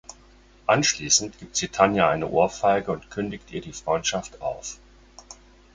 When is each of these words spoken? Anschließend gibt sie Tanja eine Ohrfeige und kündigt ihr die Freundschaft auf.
Anschließend 0.65 1.37
gibt 1.37 1.55
sie 1.55 1.67
Tanja 1.67 2.09
eine 2.09 2.27
Ohrfeige 2.27 2.91
und 2.91 3.11
kündigt 3.11 3.51
ihr 3.51 3.61
die 3.61 3.71
Freundschaft 3.71 4.41
auf. 4.41 4.79